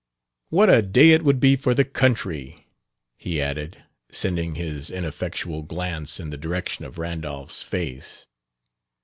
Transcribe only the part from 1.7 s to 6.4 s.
the country," he added, sending his ineffectual glance in the